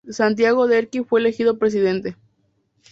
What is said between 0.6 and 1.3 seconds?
Derqui fue